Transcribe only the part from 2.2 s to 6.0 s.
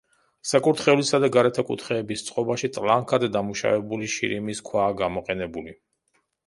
წყობაში ტლანქად დამუშავებული შირიმის ქვაა გამოყენებული.